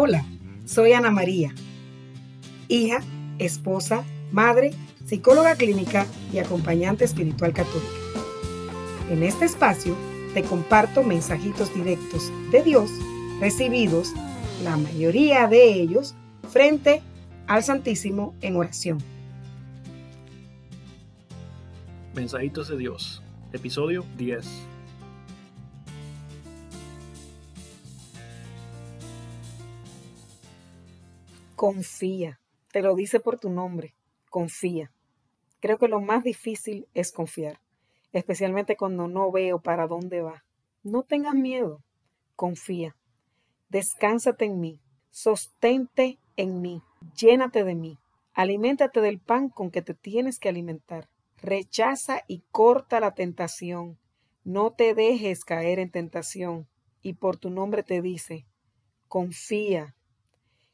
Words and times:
Hola, 0.00 0.24
soy 0.64 0.92
Ana 0.92 1.10
María, 1.10 1.52
hija, 2.68 3.00
esposa, 3.40 4.04
madre, 4.30 4.70
psicóloga 5.04 5.56
clínica 5.56 6.06
y 6.32 6.38
acompañante 6.38 7.04
espiritual 7.04 7.52
católica. 7.52 7.90
En 9.10 9.24
este 9.24 9.46
espacio 9.46 9.96
te 10.34 10.44
comparto 10.44 11.02
mensajitos 11.02 11.74
directos 11.74 12.30
de 12.52 12.62
Dios 12.62 12.92
recibidos, 13.40 14.12
la 14.62 14.76
mayoría 14.76 15.48
de 15.48 15.72
ellos, 15.72 16.14
frente 16.48 17.02
al 17.48 17.64
Santísimo 17.64 18.36
en 18.40 18.54
oración. 18.54 18.98
Mensajitos 22.14 22.68
de 22.68 22.76
Dios, 22.76 23.20
episodio 23.52 24.04
10. 24.16 24.77
Confía, 31.58 32.38
te 32.70 32.82
lo 32.82 32.94
dice 32.94 33.18
por 33.18 33.40
tu 33.40 33.50
nombre, 33.50 33.92
confía. 34.30 34.92
Creo 35.58 35.76
que 35.76 35.88
lo 35.88 36.00
más 36.00 36.22
difícil 36.22 36.86
es 36.94 37.10
confiar, 37.10 37.60
especialmente 38.12 38.76
cuando 38.76 39.08
no 39.08 39.32
veo 39.32 39.60
para 39.60 39.88
dónde 39.88 40.22
va. 40.22 40.44
No 40.84 41.02
tengas 41.02 41.34
miedo, 41.34 41.82
confía. 42.36 42.94
Descánsate 43.70 44.44
en 44.44 44.60
mí, 44.60 44.80
sostente 45.10 46.20
en 46.36 46.60
mí, 46.60 46.80
llénate 47.16 47.64
de 47.64 47.74
mí, 47.74 47.98
aliméntate 48.34 49.00
del 49.00 49.18
pan 49.18 49.48
con 49.48 49.72
que 49.72 49.82
te 49.82 49.94
tienes 49.94 50.38
que 50.38 50.50
alimentar. 50.50 51.08
Rechaza 51.38 52.22
y 52.28 52.44
corta 52.52 53.00
la 53.00 53.14
tentación. 53.14 53.98
No 54.44 54.74
te 54.74 54.94
dejes 54.94 55.44
caer 55.44 55.80
en 55.80 55.90
tentación. 55.90 56.68
Y 57.02 57.14
por 57.14 57.36
tu 57.36 57.50
nombre 57.50 57.82
te 57.82 58.00
dice, 58.00 58.46
confía. 59.08 59.96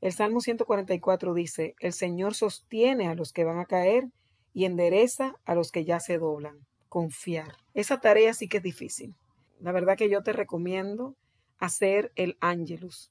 El 0.00 0.12
Salmo 0.12 0.40
144 0.40 1.34
dice, 1.34 1.74
el 1.80 1.92
Señor 1.92 2.34
sostiene 2.34 3.08
a 3.08 3.14
los 3.14 3.32
que 3.32 3.44
van 3.44 3.58
a 3.58 3.66
caer 3.66 4.08
y 4.52 4.64
endereza 4.64 5.34
a 5.44 5.54
los 5.54 5.72
que 5.72 5.84
ya 5.84 6.00
se 6.00 6.18
doblan. 6.18 6.66
Confiar. 6.88 7.56
Esa 7.74 8.00
tarea 8.00 8.32
sí 8.32 8.48
que 8.48 8.58
es 8.58 8.62
difícil. 8.62 9.14
La 9.60 9.72
verdad 9.72 9.96
que 9.96 10.08
yo 10.08 10.22
te 10.22 10.32
recomiendo 10.32 11.16
hacer 11.58 12.12
el 12.14 12.36
Ángelus. 12.40 13.10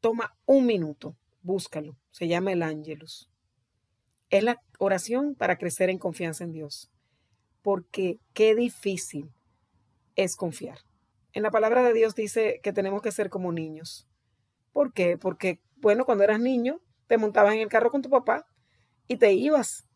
Toma 0.00 0.36
un 0.46 0.66
minuto, 0.66 1.16
búscalo. 1.42 1.96
Se 2.10 2.28
llama 2.28 2.52
el 2.52 2.62
Ángelus. 2.62 3.30
Es 4.30 4.44
la 4.44 4.60
oración 4.78 5.34
para 5.34 5.56
crecer 5.56 5.90
en 5.90 5.98
confianza 5.98 6.44
en 6.44 6.52
Dios. 6.52 6.90
Porque 7.62 8.18
qué 8.34 8.54
difícil 8.54 9.32
es 10.16 10.36
confiar. 10.36 10.78
En 11.32 11.42
la 11.42 11.50
palabra 11.50 11.82
de 11.82 11.94
Dios 11.94 12.14
dice 12.14 12.60
que 12.62 12.72
tenemos 12.72 13.00
que 13.00 13.12
ser 13.12 13.30
como 13.30 13.52
niños. 13.52 14.06
¿Por 14.72 14.92
qué? 14.92 15.18
Porque, 15.18 15.60
bueno, 15.76 16.04
cuando 16.04 16.24
eras 16.24 16.40
niño, 16.40 16.80
te 17.06 17.18
montabas 17.18 17.54
en 17.54 17.60
el 17.60 17.68
carro 17.68 17.90
con 17.90 18.02
tu 18.02 18.10
papá 18.10 18.46
y 19.06 19.16
te 19.16 19.32
ibas. 19.32 19.86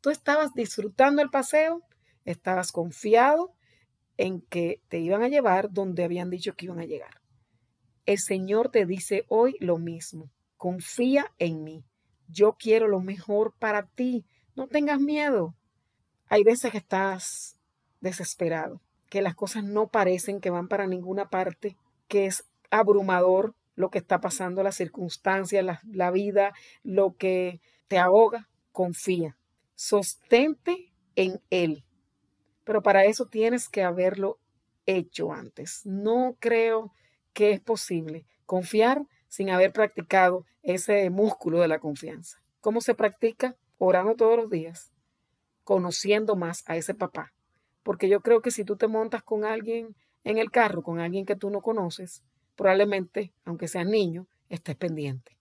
Tú 0.00 0.10
estabas 0.10 0.54
disfrutando 0.54 1.20
el 1.20 1.30
paseo, 1.30 1.82
estabas 2.24 2.72
confiado 2.72 3.52
en 4.16 4.40
que 4.42 4.80
te 4.88 4.98
iban 5.00 5.22
a 5.22 5.28
llevar 5.28 5.70
donde 5.70 6.04
habían 6.04 6.30
dicho 6.30 6.54
que 6.54 6.66
iban 6.66 6.80
a 6.80 6.84
llegar. 6.84 7.20
El 8.06 8.18
Señor 8.18 8.70
te 8.70 8.86
dice 8.86 9.24
hoy 9.28 9.56
lo 9.60 9.78
mismo. 9.78 10.30
Confía 10.56 11.32
en 11.38 11.64
mí. 11.64 11.84
Yo 12.28 12.56
quiero 12.58 12.86
lo 12.86 13.00
mejor 13.00 13.54
para 13.58 13.86
ti. 13.86 14.24
No 14.54 14.68
tengas 14.68 15.00
miedo. 15.00 15.54
Hay 16.28 16.44
veces 16.44 16.70
que 16.70 16.78
estás 16.78 17.56
desesperado, 18.00 18.80
que 19.08 19.22
las 19.22 19.34
cosas 19.34 19.64
no 19.64 19.88
parecen 19.88 20.40
que 20.40 20.50
van 20.50 20.68
para 20.68 20.86
ninguna 20.86 21.28
parte, 21.28 21.76
que 22.08 22.26
es 22.26 22.44
abrumador 22.70 23.54
lo 23.80 23.90
que 23.90 23.98
está 23.98 24.20
pasando, 24.20 24.62
las 24.62 24.76
circunstancias, 24.76 25.64
la, 25.64 25.80
la 25.90 26.10
vida, 26.10 26.52
lo 26.82 27.16
que 27.16 27.60
te 27.88 27.98
ahoga. 27.98 28.48
Confía. 28.72 29.36
Sostente 29.74 30.92
en 31.16 31.40
Él. 31.50 31.84
Pero 32.64 32.82
para 32.82 33.04
eso 33.04 33.26
tienes 33.26 33.68
que 33.68 33.82
haberlo 33.82 34.38
hecho 34.86 35.32
antes. 35.32 35.82
No 35.84 36.36
creo 36.38 36.92
que 37.32 37.50
es 37.52 37.60
posible 37.60 38.26
confiar 38.46 39.02
sin 39.28 39.50
haber 39.50 39.72
practicado 39.72 40.44
ese 40.62 41.08
músculo 41.10 41.60
de 41.60 41.68
la 41.68 41.78
confianza. 41.78 42.42
¿Cómo 42.60 42.80
se 42.80 42.94
practica? 42.94 43.56
Orando 43.78 44.14
todos 44.14 44.36
los 44.36 44.50
días, 44.50 44.92
conociendo 45.64 46.36
más 46.36 46.62
a 46.66 46.76
ese 46.76 46.94
papá. 46.94 47.32
Porque 47.82 48.08
yo 48.08 48.20
creo 48.20 48.42
que 48.42 48.50
si 48.50 48.64
tú 48.64 48.76
te 48.76 48.88
montas 48.88 49.22
con 49.22 49.44
alguien 49.44 49.96
en 50.24 50.38
el 50.38 50.50
carro, 50.50 50.82
con 50.82 51.00
alguien 51.00 51.24
que 51.24 51.36
tú 51.36 51.48
no 51.48 51.62
conoces, 51.62 52.22
probablemente, 52.60 53.32
aunque 53.46 53.68
seas 53.68 53.86
niño, 53.86 54.26
estés 54.50 54.76
pendiente. 54.76 55.38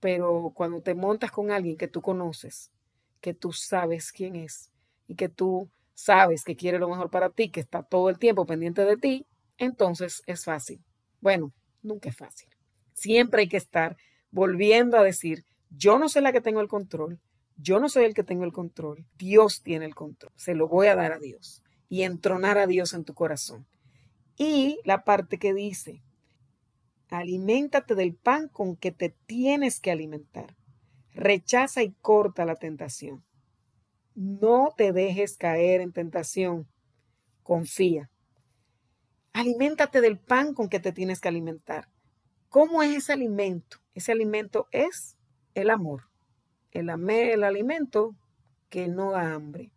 Pero 0.00 0.50
cuando 0.56 0.82
te 0.82 0.96
montas 0.96 1.30
con 1.30 1.52
alguien 1.52 1.76
que 1.76 1.86
tú 1.86 2.02
conoces, 2.02 2.72
que 3.20 3.32
tú 3.32 3.52
sabes 3.52 4.10
quién 4.10 4.34
es 4.34 4.72
y 5.06 5.14
que 5.14 5.28
tú 5.28 5.70
sabes 5.94 6.42
que 6.42 6.56
quiere 6.56 6.80
lo 6.80 6.88
mejor 6.88 7.10
para 7.10 7.30
ti, 7.30 7.48
que 7.48 7.60
está 7.60 7.84
todo 7.84 8.10
el 8.10 8.18
tiempo 8.18 8.44
pendiente 8.44 8.84
de 8.84 8.96
ti, 8.96 9.24
entonces 9.56 10.24
es 10.26 10.44
fácil. 10.44 10.82
Bueno, 11.20 11.52
nunca 11.80 12.08
es 12.08 12.16
fácil. 12.16 12.48
Siempre 12.92 13.42
hay 13.42 13.48
que 13.48 13.58
estar 13.58 13.96
volviendo 14.32 14.96
a 14.96 15.04
decir, 15.04 15.44
yo 15.68 15.96
no 15.96 16.08
soy 16.08 16.22
la 16.22 16.32
que 16.32 16.40
tengo 16.40 16.60
el 16.60 16.66
control, 16.66 17.20
yo 17.56 17.78
no 17.78 17.88
soy 17.88 18.02
el 18.02 18.14
que 18.14 18.24
tengo 18.24 18.42
el 18.42 18.52
control, 18.52 19.06
Dios 19.16 19.62
tiene 19.62 19.84
el 19.84 19.94
control, 19.94 20.32
se 20.34 20.56
lo 20.56 20.66
voy 20.66 20.88
a 20.88 20.96
dar 20.96 21.12
a 21.12 21.20
Dios 21.20 21.62
y 21.88 22.02
entronar 22.02 22.58
a 22.58 22.66
Dios 22.66 22.94
en 22.94 23.04
tu 23.04 23.14
corazón. 23.14 23.64
Y 24.42 24.80
la 24.86 25.04
parte 25.04 25.38
que 25.38 25.52
dice, 25.52 26.02
aliméntate 27.10 27.94
del 27.94 28.14
pan 28.14 28.48
con 28.48 28.74
que 28.74 28.90
te 28.90 29.10
tienes 29.10 29.80
que 29.80 29.90
alimentar. 29.90 30.56
Rechaza 31.12 31.82
y 31.82 31.92
corta 32.00 32.46
la 32.46 32.56
tentación. 32.56 33.22
No 34.14 34.72
te 34.74 34.94
dejes 34.94 35.36
caer 35.36 35.82
en 35.82 35.92
tentación. 35.92 36.66
Confía. 37.42 38.10
Aliméntate 39.34 40.00
del 40.00 40.18
pan 40.18 40.54
con 40.54 40.70
que 40.70 40.80
te 40.80 40.92
tienes 40.92 41.20
que 41.20 41.28
alimentar. 41.28 41.90
¿Cómo 42.48 42.82
es 42.82 42.96
ese 42.96 43.12
alimento? 43.12 43.76
Ese 43.92 44.12
alimento 44.12 44.68
es 44.70 45.18
el 45.52 45.68
amor. 45.68 46.04
El, 46.70 46.88
el 46.88 47.44
alimento 47.44 48.16
que 48.70 48.88
no 48.88 49.10
da 49.10 49.34
hambre. 49.34 49.70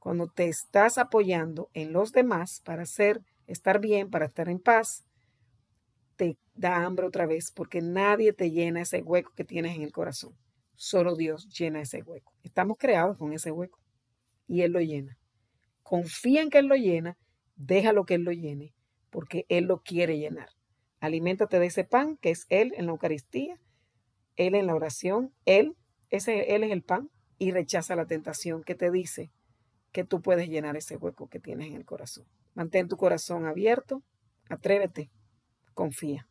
Cuando 0.00 0.26
te 0.26 0.48
estás 0.48 0.98
apoyando 0.98 1.70
en 1.72 1.92
los 1.92 2.10
demás 2.10 2.60
para 2.64 2.82
hacer, 2.82 3.22
estar 3.46 3.80
bien, 3.80 4.10
para 4.10 4.26
estar 4.26 4.48
en 4.48 4.58
paz, 4.58 5.04
te 6.16 6.38
da 6.54 6.84
hambre 6.84 7.06
otra 7.06 7.26
vez 7.26 7.50
porque 7.50 7.80
nadie 7.80 8.32
te 8.32 8.50
llena 8.50 8.82
ese 8.82 9.02
hueco 9.02 9.32
que 9.34 9.44
tienes 9.44 9.76
en 9.76 9.82
el 9.82 9.92
corazón. 9.92 10.36
Solo 10.74 11.14
Dios 11.16 11.48
llena 11.48 11.80
ese 11.80 12.02
hueco. 12.02 12.32
Estamos 12.42 12.76
creados 12.78 13.18
con 13.18 13.32
ese 13.32 13.50
hueco 13.50 13.78
y 14.46 14.62
Él 14.62 14.72
lo 14.72 14.80
llena. 14.80 15.18
Confía 15.82 16.42
en 16.42 16.50
que 16.50 16.58
Él 16.58 16.66
lo 16.66 16.76
llena, 16.76 17.16
déjalo 17.54 18.04
que 18.04 18.14
Él 18.14 18.22
lo 18.22 18.32
llene, 18.32 18.74
porque 19.10 19.46
Él 19.48 19.64
lo 19.64 19.82
quiere 19.82 20.18
llenar. 20.18 20.50
Aliméntate 21.00 21.58
de 21.58 21.66
ese 21.66 21.84
pan 21.84 22.16
que 22.16 22.30
es 22.30 22.46
Él 22.48 22.72
en 22.76 22.86
la 22.86 22.92
Eucaristía, 22.92 23.60
Él 24.36 24.54
en 24.54 24.66
la 24.66 24.74
oración, 24.74 25.32
Él, 25.44 25.76
ese, 26.10 26.54
Él 26.54 26.64
es 26.64 26.72
el 26.72 26.82
pan 26.82 27.10
y 27.38 27.52
rechaza 27.52 27.96
la 27.96 28.06
tentación 28.06 28.64
que 28.64 28.74
te 28.74 28.90
dice 28.90 29.30
que 29.96 30.04
tú 30.04 30.20
puedes 30.20 30.46
llenar 30.50 30.76
ese 30.76 30.98
hueco 30.98 31.26
que 31.26 31.40
tienes 31.40 31.68
en 31.68 31.72
el 31.72 31.86
corazón. 31.86 32.26
Mantén 32.52 32.86
tu 32.86 32.98
corazón 32.98 33.46
abierto, 33.46 34.02
atrévete, 34.50 35.10
confía. 35.72 36.28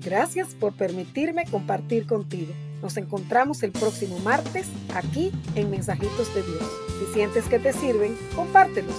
Gracias 0.00 0.54
por 0.54 0.76
permitirme 0.76 1.44
compartir 1.50 2.06
contigo. 2.06 2.54
Nos 2.80 2.96
encontramos 2.98 3.64
el 3.64 3.72
próximo 3.72 4.20
martes 4.20 4.68
aquí 4.94 5.32
en 5.56 5.72
Mensajitos 5.72 6.32
de 6.36 6.42
Dios. 6.44 6.70
Si 7.00 7.14
sientes 7.14 7.48
que 7.48 7.58
te 7.58 7.72
sirven, 7.72 8.16
compártelos 8.36 8.94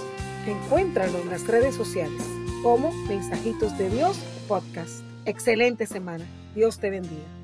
Encuéntralo 0.46 1.20
en 1.20 1.30
las 1.30 1.46
redes 1.46 1.74
sociales 1.74 2.22
como 2.62 2.92
Mensajitos 3.08 3.78
de 3.78 3.88
Dios 3.88 4.18
Podcast. 4.46 5.02
Excelente 5.24 5.86
semana. 5.86 6.26
Dios 6.54 6.78
te 6.78 6.90
bendiga. 6.90 7.39